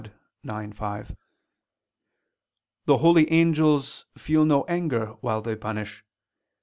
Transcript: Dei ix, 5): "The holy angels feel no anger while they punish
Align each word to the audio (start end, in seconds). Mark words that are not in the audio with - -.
Dei 0.43 0.63
ix, 0.63 0.75
5): 0.79 1.15
"The 2.87 2.97
holy 2.97 3.31
angels 3.31 4.05
feel 4.17 4.45
no 4.45 4.65
anger 4.65 5.13
while 5.21 5.43
they 5.43 5.55
punish 5.55 6.03